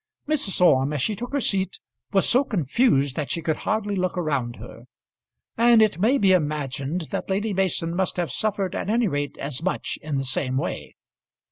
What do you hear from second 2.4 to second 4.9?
confused that she could hardly look around her;